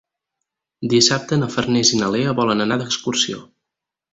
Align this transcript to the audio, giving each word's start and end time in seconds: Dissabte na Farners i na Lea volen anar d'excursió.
Dissabte 0.93 1.39
na 1.41 1.49
Farners 1.57 1.91
i 1.97 2.01
na 2.01 2.09
Lea 2.17 2.35
volen 2.43 2.67
anar 2.67 2.79
d'excursió. 2.83 3.45